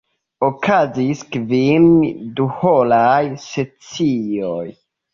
[0.45, 1.87] Okazis kvin
[2.41, 4.69] duhoraj sesioj.